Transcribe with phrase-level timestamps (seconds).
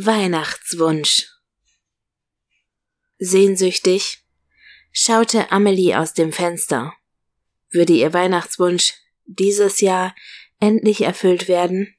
[0.00, 1.26] Weihnachtswunsch.
[3.18, 4.24] Sehnsüchtig
[4.92, 6.92] schaute Amelie aus dem Fenster.
[7.70, 10.14] Würde ihr Weihnachtswunsch dieses Jahr
[10.60, 11.96] endlich erfüllt werden?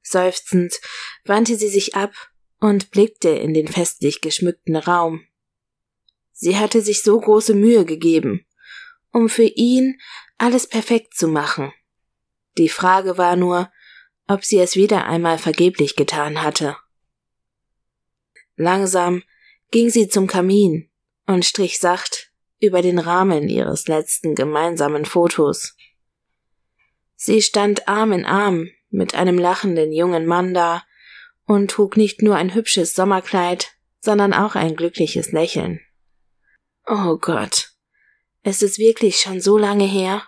[0.00, 0.80] Seufzend
[1.24, 2.14] wandte sie sich ab
[2.58, 5.26] und blickte in den festlich geschmückten Raum.
[6.32, 8.46] Sie hatte sich so große Mühe gegeben,
[9.12, 10.00] um für ihn
[10.38, 11.70] alles perfekt zu machen.
[12.56, 13.70] Die Frage war nur,
[14.28, 16.76] ob sie es wieder einmal vergeblich getan hatte.
[18.56, 19.22] Langsam
[19.70, 20.90] ging sie zum Kamin
[21.26, 22.30] und strich sacht
[22.60, 25.76] über den Rahmen ihres letzten gemeinsamen Fotos.
[27.14, 30.84] Sie stand Arm in Arm mit einem lachenden jungen Mann da
[31.46, 35.80] und trug nicht nur ein hübsches Sommerkleid, sondern auch ein glückliches Lächeln.
[36.86, 37.72] Oh Gott,
[38.42, 40.22] ist es wirklich schon so lange her?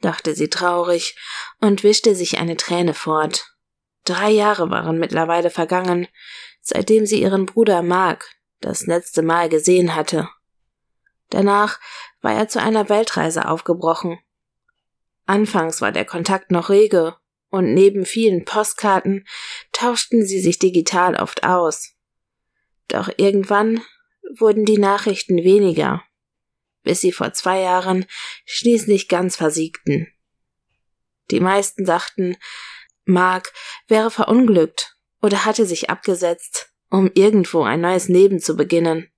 [0.00, 1.16] Dachte sie traurig
[1.60, 3.46] und wischte sich eine Träne fort.
[4.04, 6.08] Drei Jahre waren mittlerweile vergangen,
[6.62, 8.28] seitdem sie ihren Bruder Mark
[8.60, 10.28] das letzte Mal gesehen hatte.
[11.28, 11.78] Danach
[12.20, 14.18] war er zu einer Weltreise aufgebrochen.
[15.26, 17.16] Anfangs war der Kontakt noch rege,
[17.50, 19.26] und neben vielen Postkarten
[19.72, 21.94] tauschten sie sich digital oft aus.
[22.88, 23.82] Doch irgendwann
[24.38, 26.02] wurden die Nachrichten weniger
[26.82, 28.06] bis sie vor zwei Jahren
[28.44, 30.08] schließlich ganz versiegten.
[31.30, 32.36] Die meisten dachten,
[33.04, 33.52] Mark
[33.88, 39.10] wäre verunglückt oder hatte sich abgesetzt, um irgendwo ein neues Leben zu beginnen.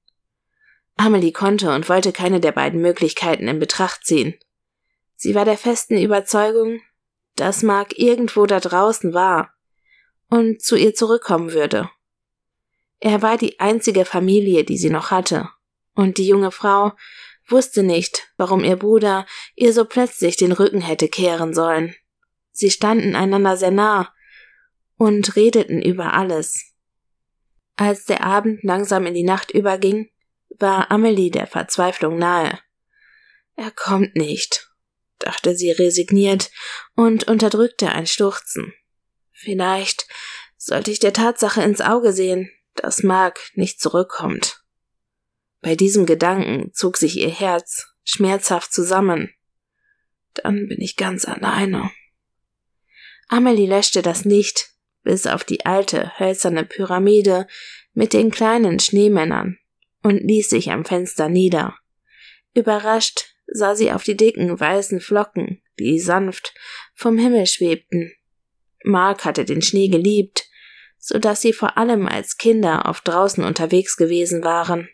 [0.96, 4.34] Amelie konnte und wollte keine der beiden Möglichkeiten in Betracht ziehen.
[5.16, 6.80] Sie war der festen Überzeugung,
[7.36, 9.54] dass Mark irgendwo da draußen war
[10.28, 11.90] und zu ihr zurückkommen würde.
[13.00, 15.48] Er war die einzige Familie, die sie noch hatte,
[15.94, 16.92] und die junge Frau
[17.48, 21.94] wusste nicht, warum ihr Bruder ihr so plötzlich den Rücken hätte kehren sollen.
[22.52, 24.12] Sie standen einander sehr nah
[24.96, 26.74] und redeten über alles.
[27.76, 30.10] Als der Abend langsam in die Nacht überging,
[30.58, 32.58] war Amelie der Verzweiflung nahe.
[33.56, 34.70] Er kommt nicht,
[35.18, 36.50] dachte sie resigniert
[36.94, 38.72] und unterdrückte ein Stuchzen.
[39.32, 40.06] Vielleicht
[40.56, 44.61] sollte ich der Tatsache ins Auge sehen, dass Mark nicht zurückkommt.
[45.62, 49.32] Bei diesem Gedanken zog sich ihr Herz schmerzhaft zusammen.
[50.34, 51.90] Dann bin ich ganz alleine.
[53.28, 54.70] Amelie löschte das Licht
[55.04, 57.46] bis auf die alte, hölzerne Pyramide
[57.92, 59.58] mit den kleinen Schneemännern
[60.02, 61.76] und ließ sich am Fenster nieder.
[62.54, 66.54] Überrascht sah sie auf die dicken weißen Flocken, die sanft
[66.94, 68.12] vom Himmel schwebten.
[68.84, 70.44] Mark hatte den Schnee geliebt,
[70.98, 74.88] so dass sie vor allem als Kinder oft draußen unterwegs gewesen waren.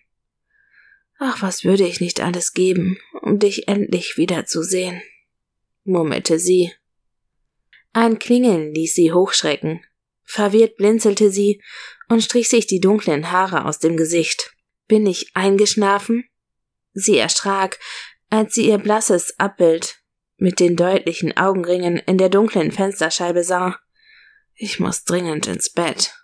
[1.19, 5.03] Ach, was würde ich nicht alles geben, um dich endlich wiederzusehen,
[5.85, 6.73] murmelte sie.
[7.93, 9.85] Ein Klingeln ließ sie hochschrecken.
[10.23, 11.63] Verwirrt blinzelte sie
[12.09, 14.55] und strich sich die dunklen Haare aus dem Gesicht.
[14.87, 16.25] Bin ich eingeschlafen?
[16.93, 17.79] Sie erschrak,
[18.31, 20.01] als sie ihr blasses Abbild
[20.37, 23.79] mit den deutlichen Augenringen in der dunklen Fensterscheibe sah.
[24.55, 26.15] Ich muss dringend ins Bett,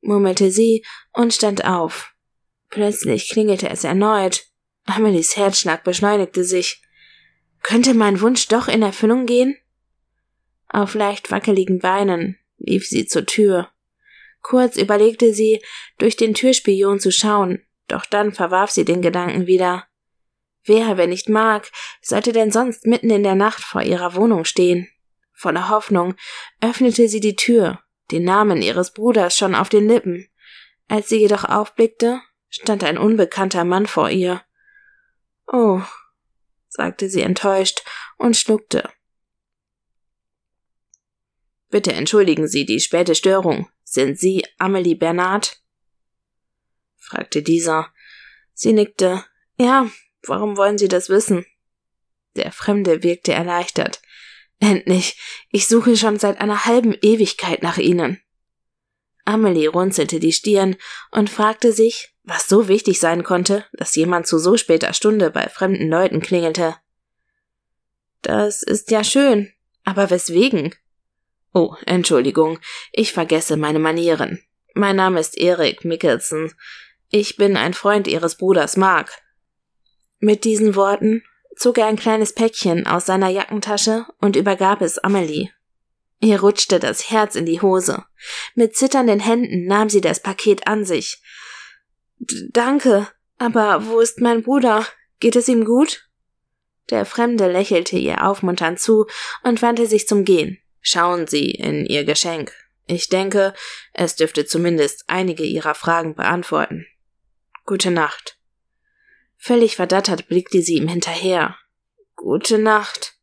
[0.00, 2.13] murmelte sie und stand auf.
[2.74, 4.46] Plötzlich klingelte es erneut.
[4.84, 6.82] Amelies Herzschlag beschleunigte sich.
[7.62, 9.56] Könnte mein Wunsch doch in Erfüllung gehen?
[10.68, 13.70] Auf leicht wackeligen Beinen lief sie zur Tür.
[14.42, 15.62] Kurz überlegte sie,
[15.98, 19.86] durch den Türspion zu schauen, doch dann verwarf sie den Gedanken wieder.
[20.64, 21.70] Wer, wenn nicht Mark,
[22.02, 24.88] sollte denn sonst mitten in der Nacht vor ihrer Wohnung stehen?
[25.32, 26.16] Voller Hoffnung
[26.60, 27.78] öffnete sie die Tür,
[28.10, 30.28] den Namen ihres Bruders schon auf den Lippen.
[30.88, 32.20] Als sie jedoch aufblickte,
[32.54, 34.42] stand ein unbekannter Mann vor ihr.
[35.48, 35.82] Oh,
[36.68, 37.82] sagte sie enttäuscht
[38.16, 38.88] und schluckte.
[41.68, 43.68] Bitte entschuldigen Sie die späte Störung.
[43.82, 45.60] Sind Sie Amelie Bernard?
[46.96, 47.92] fragte dieser.
[48.52, 49.24] Sie nickte.
[49.58, 49.90] Ja,
[50.22, 51.44] warum wollen Sie das wissen?
[52.36, 54.00] Der Fremde wirkte erleichtert.
[54.60, 55.18] Endlich,
[55.50, 58.20] ich suche schon seit einer halben Ewigkeit nach Ihnen.
[59.24, 60.76] Amelie runzelte die Stirn
[61.10, 65.48] und fragte sich, was so wichtig sein konnte, dass jemand zu so später Stunde bei
[65.48, 66.76] fremden Leuten klingelte.
[68.22, 69.52] Das ist ja schön,
[69.84, 70.74] aber weswegen?
[71.52, 72.58] Oh, Entschuldigung,
[72.90, 74.42] ich vergesse meine Manieren.
[74.74, 76.52] Mein Name ist Erik Mickelson.
[77.10, 79.22] Ich bin ein Freund Ihres Bruders Mark.
[80.18, 81.22] Mit diesen Worten
[81.56, 85.50] zog er ein kleines Päckchen aus seiner Jackentasche und übergab es Amelie.
[86.20, 88.04] Ihr rutschte das Herz in die Hose.
[88.54, 91.22] Mit zitternden Händen nahm sie das Paket an sich.
[92.50, 94.86] Danke, aber wo ist mein Bruder?
[95.20, 96.08] Geht es ihm gut?
[96.90, 99.06] Der Fremde lächelte ihr aufmunternd zu
[99.42, 100.58] und wandte sich zum Gehen.
[100.80, 102.52] Schauen Sie in Ihr Geschenk.
[102.86, 103.54] Ich denke,
[103.94, 106.86] es dürfte zumindest einige Ihrer Fragen beantworten.
[107.64, 108.38] Gute Nacht.
[109.38, 111.56] Völlig verdattert blickte sie ihm hinterher.
[112.16, 113.14] Gute Nacht.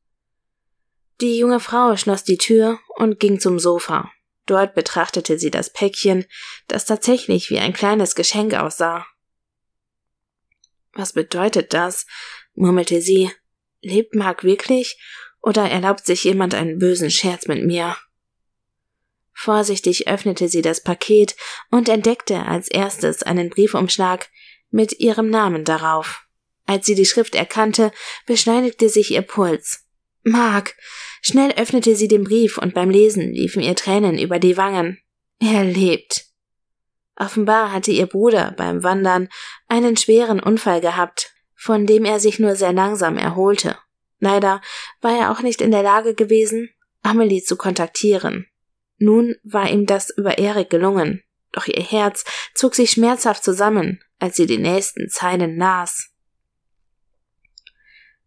[1.19, 4.12] Die junge Frau schloss die Tür und ging zum Sofa.
[4.45, 6.25] Dort betrachtete sie das Päckchen,
[6.67, 9.05] das tatsächlich wie ein kleines Geschenk aussah.
[10.93, 12.05] Was bedeutet das?
[12.53, 13.31] murmelte sie.
[13.81, 14.99] Lebt Mark wirklich?
[15.41, 17.97] Oder erlaubt sich jemand einen bösen Scherz mit mir?
[19.33, 21.35] Vorsichtig öffnete sie das Paket
[21.71, 24.29] und entdeckte als erstes einen Briefumschlag
[24.69, 26.27] mit ihrem Namen darauf.
[26.67, 27.91] Als sie die Schrift erkannte,
[28.27, 29.87] beschleunigte sich ihr Puls.
[30.23, 30.75] Mark!
[31.21, 35.00] Schnell öffnete sie den Brief und beim Lesen liefen ihr Tränen über die Wangen.
[35.39, 36.25] Er lebt.
[37.15, 39.29] Offenbar hatte ihr Bruder beim Wandern
[39.68, 43.77] einen schweren Unfall gehabt, von dem er sich nur sehr langsam erholte.
[44.19, 44.62] Leider
[45.01, 46.69] war er auch nicht in der Lage gewesen,
[47.01, 48.47] Amelie zu kontaktieren.
[48.97, 52.23] Nun war ihm das über Erik gelungen, doch ihr Herz
[52.53, 56.10] zog sich schmerzhaft zusammen, als sie die nächsten Zeilen las.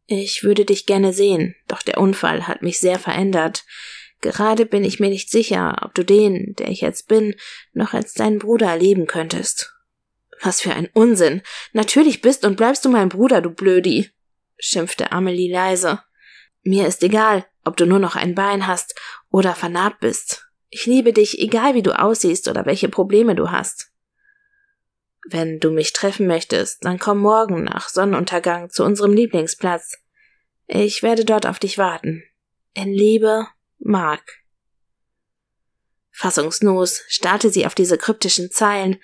[0.07, 3.65] Ich würde dich gerne sehen, doch der Unfall hat mich sehr verändert.
[4.21, 7.35] Gerade bin ich mir nicht sicher, ob du den, der ich jetzt bin,
[7.73, 9.75] noch als deinen Bruder erleben könntest.
[10.41, 11.43] Was für ein Unsinn.
[11.73, 14.11] Natürlich bist und bleibst du mein Bruder, du Blödi,
[14.59, 16.03] schimpfte Amelie leise.
[16.63, 18.99] Mir ist egal, ob du nur noch ein Bein hast
[19.31, 20.47] oder vernarbt bist.
[20.69, 23.94] Ich liebe dich, egal wie du aussiehst oder welche Probleme du hast.
[25.27, 29.97] Wenn du mich treffen möchtest, dann komm morgen nach Sonnenuntergang zu unserem Lieblingsplatz.
[30.67, 32.23] Ich werde dort auf dich warten.
[32.75, 33.47] In Liebe,
[33.79, 34.45] Mark.
[36.11, 39.01] Fassungslos starrte sie auf diese kryptischen Zeilen.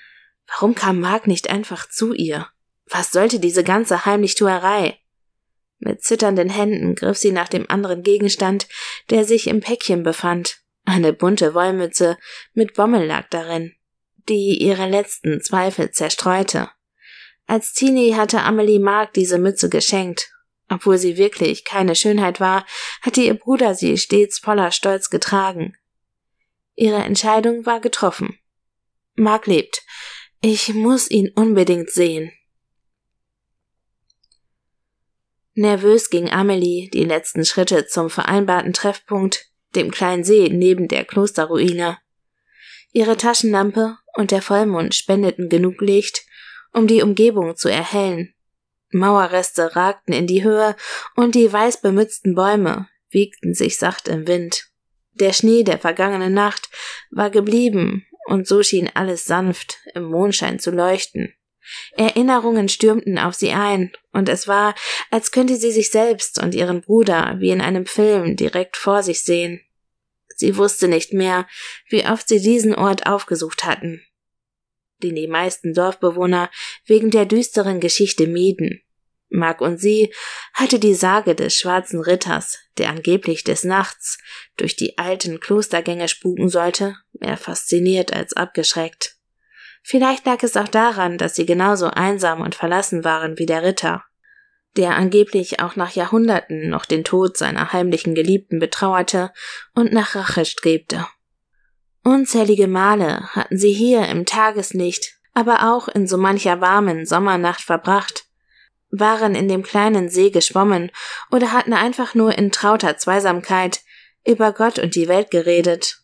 [0.47, 2.49] Warum kam Mark nicht einfach zu ihr?
[2.87, 4.99] Was sollte diese ganze Heimlichtuerei?
[5.79, 8.69] Mit zitternden Händen griff sie nach dem anderen Gegenstand,
[9.09, 10.61] der sich im Päckchen befand.
[10.85, 12.19] Eine bunte Wollmütze
[12.53, 13.75] mit Bommel lag darin,
[14.29, 16.71] die ihre letzten Zweifel zerstreute.
[17.47, 20.31] Als Teenie hatte Amelie Mark diese Mütze geschenkt.
[20.69, 22.65] Obwohl sie wirklich keine Schönheit war,
[23.03, 25.77] hatte ihr Bruder sie stets voller Stolz getragen.
[26.77, 28.39] Ihre Entscheidung war getroffen.
[29.17, 29.83] Mark lebt.
[30.41, 32.33] Ich muss ihn unbedingt sehen.
[35.55, 41.99] Nervös ging Amelie die letzten Schritte zum vereinbarten Treffpunkt dem kleinen See neben der Klosterruine.
[42.93, 46.25] Ihre Taschenlampe und der Vollmond spendeten genug Licht,
[46.73, 48.35] um die Umgebung zu erhellen.
[48.93, 50.75] Mauerreste ragten in die Höhe
[51.15, 54.69] und die weiß bemützten Bäume wiegten sich sacht im Wind.
[55.13, 56.71] Der Schnee der vergangenen Nacht
[57.11, 61.35] war geblieben und so schien alles sanft im Mondschein zu leuchten.
[61.93, 64.75] Erinnerungen stürmten auf sie ein, und es war,
[65.11, 69.23] als könnte sie sich selbst und ihren Bruder wie in einem Film direkt vor sich
[69.23, 69.61] sehen.
[70.41, 71.47] Sie wusste nicht mehr,
[71.91, 74.03] wie oft sie diesen Ort aufgesucht hatten,
[75.03, 76.51] den die meisten Dorfbewohner
[76.87, 78.81] wegen der düsteren Geschichte mieden.
[79.29, 80.15] Mark und sie
[80.55, 84.17] hatte die Sage des schwarzen Ritters, der angeblich des Nachts
[84.57, 89.17] durch die alten Klostergänge spuken sollte, mehr fasziniert als abgeschreckt.
[89.83, 94.05] Vielleicht lag es auch daran, dass sie genauso einsam und verlassen waren wie der Ritter,
[94.77, 99.33] der angeblich auch nach Jahrhunderten noch den Tod seiner heimlichen Geliebten betrauerte
[99.75, 101.07] und nach Rache strebte.
[102.03, 108.25] Unzählige Male hatten sie hier im Tageslicht, aber auch in so mancher warmen Sommernacht verbracht,
[108.91, 110.91] waren in dem kleinen See geschwommen
[111.31, 113.81] oder hatten einfach nur in trauter Zweisamkeit
[114.27, 116.01] über Gott und die Welt geredet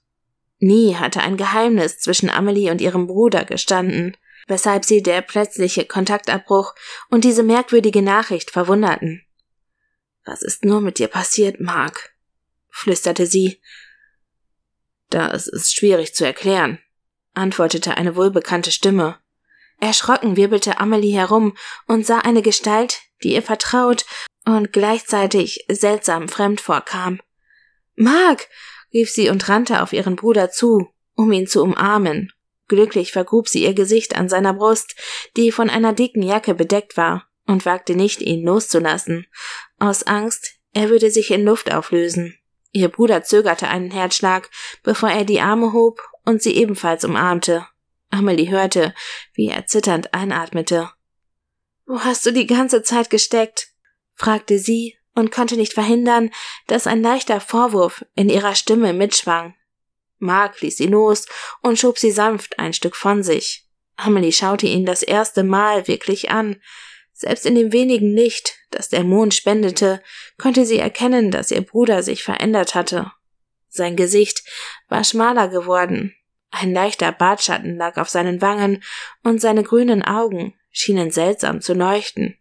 [0.59, 6.75] Nie hatte ein Geheimnis zwischen Amelie und ihrem Bruder gestanden, weshalb sie der plötzliche Kontaktabbruch
[7.11, 9.23] und diese merkwürdige Nachricht verwunderten.
[10.25, 12.15] Was ist nur mit dir passiert, Mark?
[12.71, 13.61] flüsterte sie.
[15.09, 16.79] Das ist schwierig zu erklären,
[17.33, 19.19] antwortete eine wohlbekannte Stimme.
[19.79, 24.05] Erschrocken wirbelte Amelie herum und sah eine Gestalt, die ihr vertraut
[24.45, 27.21] und gleichzeitig seltsam fremd vorkam.
[27.95, 28.49] Mark,
[28.93, 32.33] rief sie und rannte auf ihren Bruder zu, um ihn zu umarmen.
[32.69, 34.97] Glücklich vergrub sie ihr Gesicht an seiner Brust,
[35.37, 39.27] die von einer dicken Jacke bedeckt war, und wagte nicht, ihn loszulassen,
[39.79, 42.37] aus Angst, er würde sich in Luft auflösen.
[42.73, 44.51] Ihr Bruder zögerte einen Herzschlag,
[44.83, 47.67] bevor er die Arme hob und sie ebenfalls umarmte.
[48.11, 48.95] Amelie hörte,
[49.33, 50.91] wie er zitternd einatmete.
[51.87, 53.69] Wo hast du die ganze Zeit gesteckt?
[54.15, 56.31] fragte sie und konnte nicht verhindern,
[56.67, 59.55] dass ein leichter Vorwurf in ihrer Stimme mitschwang.
[60.19, 61.27] Mark ließ sie los
[61.63, 63.67] und schob sie sanft ein Stück von sich.
[63.97, 66.61] Amelie schaute ihn das erste Mal wirklich an.
[67.13, 70.03] Selbst in dem wenigen Licht, das der Mond spendete,
[70.39, 73.11] konnte sie erkennen, dass ihr Bruder sich verändert hatte.
[73.69, 74.43] Sein Gesicht
[74.89, 76.15] war schmaler geworden,
[76.51, 78.83] ein leichter Bartschatten lag auf seinen Wangen,
[79.23, 82.39] und seine grünen Augen schienen seltsam zu leuchten.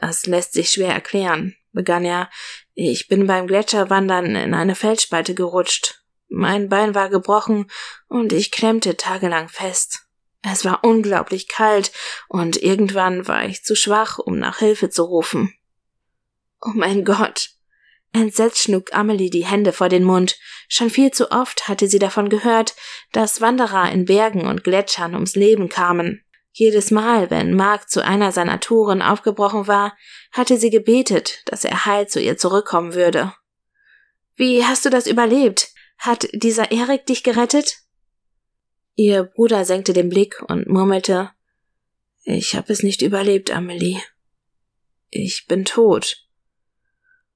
[0.00, 2.30] Das lässt sich schwer erklären, begann er.
[2.80, 6.00] Ich bin beim Gletscherwandern in eine Felsspalte gerutscht.
[6.28, 7.68] Mein Bein war gebrochen
[8.06, 10.04] und ich klemmte tagelang fest.
[10.42, 11.90] Es war unglaublich kalt
[12.28, 15.52] und irgendwann war ich zu schwach, um nach Hilfe zu rufen.
[16.60, 17.50] Oh mein Gott!
[18.12, 20.38] Entsetzt schlug Amelie die Hände vor den Mund.
[20.68, 22.76] Schon viel zu oft hatte sie davon gehört,
[23.10, 26.24] dass Wanderer in Bergen und Gletschern ums Leben kamen.
[26.58, 29.96] Jedes Mal, wenn Mark zu einer seiner Touren aufgebrochen war,
[30.32, 33.32] hatte sie gebetet, dass er heil zu ihr zurückkommen würde.
[34.34, 35.68] Wie hast du das überlebt?
[35.98, 37.76] Hat dieser Erik dich gerettet?
[38.96, 41.30] Ihr Bruder senkte den Blick und murmelte
[42.24, 44.02] Ich hab es nicht überlebt, Amelie.
[45.10, 46.26] Ich bin tot.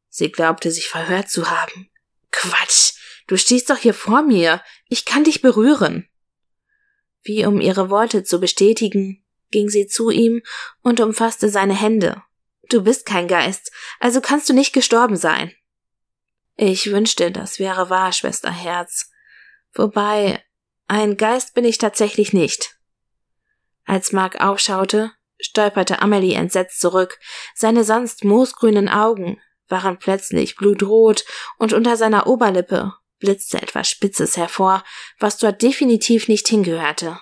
[0.08, 1.92] Sie glaubte, sich verhört zu haben.
[2.32, 2.94] Quatsch,
[3.28, 4.60] du stehst doch hier vor mir.
[4.88, 6.08] Ich kann dich berühren.
[7.22, 10.42] Wie um ihre Worte zu bestätigen, ging sie zu ihm
[10.82, 12.22] und umfasste seine Hände.
[12.68, 15.52] Du bist kein Geist, also kannst du nicht gestorben sein.
[16.56, 19.10] Ich wünschte, das wäre wahr, Schwester Herz.
[19.72, 20.42] Wobei,
[20.88, 22.76] ein Geist bin ich tatsächlich nicht.
[23.84, 27.18] Als Mark aufschaute, stolperte Amelie entsetzt zurück.
[27.54, 31.24] Seine sonst moosgrünen Augen waren plötzlich blutrot
[31.58, 34.84] und unter seiner Oberlippe blitzte etwas Spitzes hervor,
[35.18, 37.18] was dort definitiv nicht hingehörte.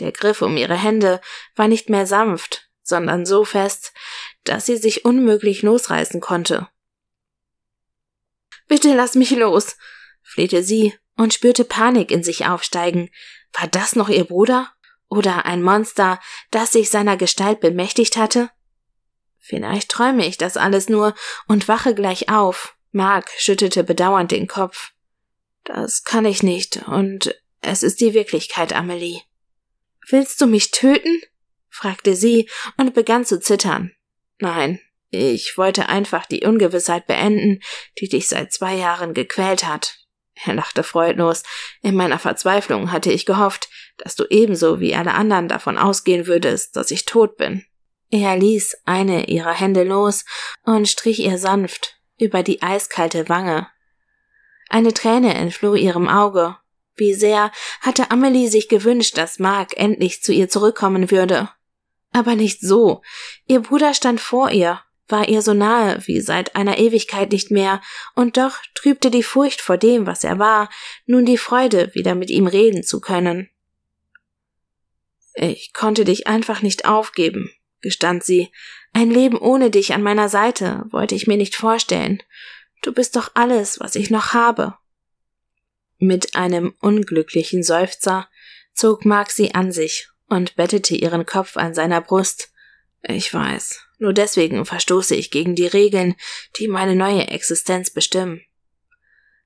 [0.00, 1.20] Der Griff um ihre Hände
[1.56, 3.92] war nicht mehr sanft, sondern so fest,
[4.44, 6.68] dass sie sich unmöglich losreißen konnte.
[8.66, 9.76] Bitte lass mich los,
[10.22, 13.10] flehte sie und spürte Panik in sich aufsteigen.
[13.52, 14.70] War das noch ihr Bruder?
[15.08, 18.50] Oder ein Monster, das sich seiner Gestalt bemächtigt hatte?
[19.38, 21.14] Vielleicht träume ich das alles nur
[21.46, 22.76] und wache gleich auf.
[22.92, 24.92] Mark schüttelte bedauernd den Kopf.
[25.64, 29.20] Das kann ich nicht, und es ist die Wirklichkeit, Amelie.
[30.08, 31.20] Willst du mich töten?
[31.68, 33.92] fragte sie und begann zu zittern.
[34.40, 37.60] Nein, ich wollte einfach die Ungewissheit beenden,
[37.98, 39.98] die dich seit zwei Jahren gequält hat.
[40.44, 41.42] Er lachte freudlos.
[41.82, 46.76] In meiner Verzweiflung hatte ich gehofft, dass du ebenso wie alle anderen davon ausgehen würdest,
[46.76, 47.64] dass ich tot bin.
[48.10, 50.24] Er ließ eine ihrer Hände los
[50.62, 53.68] und strich ihr sanft über die eiskalte Wange.
[54.68, 56.56] Eine Träne entfloh ihrem Auge.
[56.96, 61.48] Wie sehr hatte Amelie sich gewünscht, dass Mark endlich zu ihr zurückkommen würde.
[62.12, 63.02] Aber nicht so.
[63.46, 67.80] Ihr Bruder stand vor ihr, war ihr so nahe wie seit einer Ewigkeit nicht mehr,
[68.14, 70.68] und doch trübte die Furcht vor dem, was er war,
[71.06, 73.48] nun die Freude, wieder mit ihm reden zu können.
[75.34, 78.50] Ich konnte dich einfach nicht aufgeben, gestand sie.
[78.92, 82.22] Ein Leben ohne dich an meiner Seite wollte ich mir nicht vorstellen.
[82.82, 84.74] Du bist doch alles, was ich noch habe.
[85.98, 88.28] Mit einem unglücklichen Seufzer
[88.72, 92.52] zog Mark sie an sich und bettete ihren Kopf an seiner Brust.
[93.02, 96.14] Ich weiß, nur deswegen verstoße ich gegen die Regeln,
[96.56, 98.42] die meine neue Existenz bestimmen.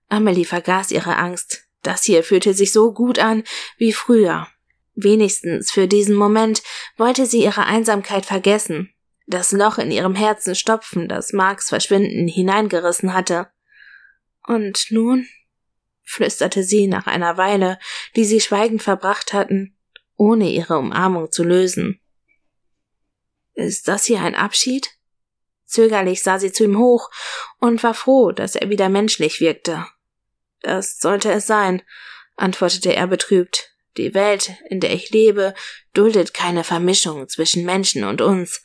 [0.09, 1.65] Amelie vergaß ihre Angst.
[1.83, 3.45] Das hier fühlte sich so gut an
[3.77, 4.47] wie früher.
[4.95, 6.63] Wenigstens für diesen Moment
[6.97, 8.93] wollte sie ihre Einsamkeit vergessen,
[9.27, 13.49] das Loch in ihrem Herzen stopfen, das Marks Verschwinden hineingerissen hatte.
[14.47, 15.27] Und nun?
[16.05, 17.79] flüsterte sie nach einer Weile,
[18.17, 19.79] die sie schweigend verbracht hatten,
[20.17, 22.01] ohne ihre Umarmung zu lösen.
[23.55, 24.91] Ist das hier ein Abschied?
[25.65, 27.11] Zögerlich sah sie zu ihm hoch
[27.59, 29.87] und war froh, dass er wieder menschlich wirkte.
[30.61, 31.83] Das sollte es sein,
[32.37, 33.71] antwortete er betrübt.
[33.97, 35.55] Die Welt, in der ich lebe,
[35.93, 38.63] duldet keine Vermischung zwischen Menschen und uns,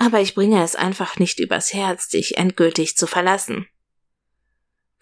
[0.00, 3.68] aber ich bringe es einfach nicht übers Herz, dich endgültig zu verlassen.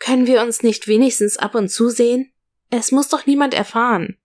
[0.01, 2.33] Können wir uns nicht wenigstens ab und zu sehen?
[2.69, 4.19] Es muss doch niemand erfahren.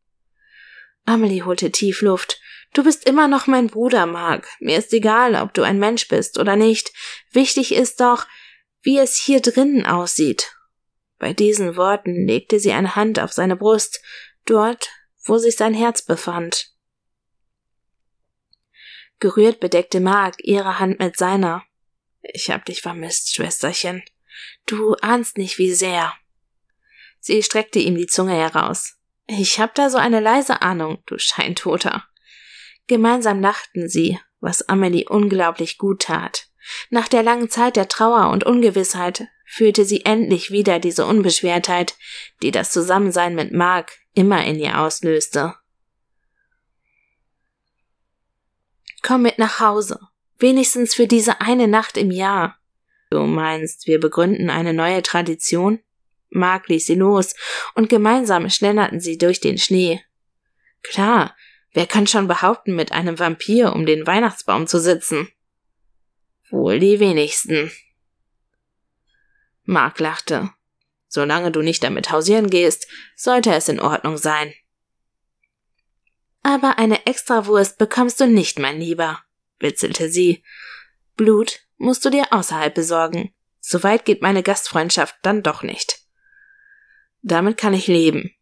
[1.06, 2.40] Amelie holte tief Luft
[2.74, 4.48] Du bist immer noch mein Bruder, Mark.
[4.60, 6.92] Mir ist egal, ob du ein Mensch bist oder nicht.
[7.32, 8.26] Wichtig ist doch,
[8.82, 10.56] wie es hier drinnen aussieht.
[11.20, 14.02] Bei diesen Worten legte sie eine Hand auf seine Brust,
[14.46, 14.90] dort,
[15.24, 16.73] wo sich sein Herz befand.
[19.24, 21.64] Gerührt bedeckte Mark ihre Hand mit seiner.
[22.24, 24.04] Ich hab dich vermisst, Schwesterchen.
[24.66, 26.12] Du ahnst nicht, wie sehr.
[27.22, 28.98] Sie streckte ihm die Zunge heraus.
[29.26, 32.04] Ich hab da so eine leise Ahnung, du Scheintoter.
[32.88, 36.50] Gemeinsam lachten sie, was Amelie unglaublich gut tat.
[36.90, 41.96] Nach der langen Zeit der Trauer und Ungewissheit fühlte sie endlich wieder diese Unbeschwertheit,
[42.42, 45.56] die das Zusammensein mit Mark immer in ihr auslöste.
[49.04, 50.00] Komm mit nach Hause.
[50.40, 52.58] Wenigstens für diese eine Nacht im Jahr.
[53.12, 55.80] Du meinst, wir begründen eine neue Tradition?
[56.32, 57.36] Mark ließ sie los,
[57.76, 60.02] und gemeinsam schlenderten sie durch den Schnee.
[60.82, 61.36] Klar,
[61.74, 65.28] wer kann schon behaupten, mit einem Vampir um den Weihnachtsbaum zu sitzen?
[66.50, 67.72] Wohl die wenigsten.
[69.64, 70.50] Mark lachte.
[71.08, 74.54] Solange du nicht damit hausieren gehst, sollte es in Ordnung sein.
[76.44, 79.22] Aber eine Extrawurst bekommst du nicht, mein Lieber,
[79.60, 80.44] witzelte sie.
[81.16, 83.34] Blut musst du dir außerhalb besorgen.
[83.60, 86.00] Soweit geht meine Gastfreundschaft dann doch nicht.
[87.22, 88.36] Damit kann ich leben.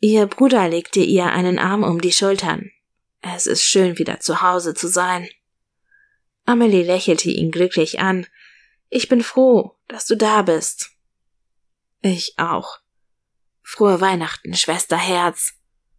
[0.00, 2.70] Ihr Bruder legte ihr einen Arm um die Schultern.
[3.20, 5.28] Es ist schön, wieder zu Hause zu sein.
[6.44, 8.26] Amelie lächelte ihn glücklich an.
[8.88, 10.90] Ich bin froh, dass du da bist.
[12.00, 12.78] Ich auch.
[13.62, 15.57] Frohe Weihnachten, Schwester Herz.